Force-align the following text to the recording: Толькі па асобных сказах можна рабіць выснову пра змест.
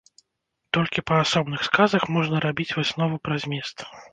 Толькі 0.77 1.03
па 1.11 1.19
асобных 1.25 1.67
сказах 1.69 2.09
можна 2.17 2.43
рабіць 2.49 2.71
выснову 2.77 3.25
пра 3.29 3.35
змест. 3.45 3.77